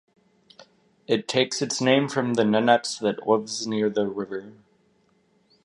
It 1.05 1.27
takes 1.27 1.61
its 1.61 1.79
name 1.79 2.09
from 2.09 2.33
the 2.33 2.41
Nenets 2.41 2.97
that 3.01 3.27
lives 3.27 3.67
near 3.67 3.87
the 3.87 4.07
river. 4.07 4.51